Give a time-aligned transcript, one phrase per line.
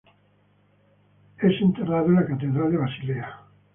[1.37, 3.37] El es enterrado en la Catedral de Basilea.